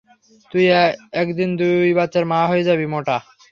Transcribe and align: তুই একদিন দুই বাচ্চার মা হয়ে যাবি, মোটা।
তুই 0.51 0.65
একদিন 1.21 1.49
দুই 1.59 1.89
বাচ্চার 1.99 2.23
মা 2.25 2.39
হয়ে 2.49 2.67
যাবি, 2.69 2.85
মোটা। 2.93 3.17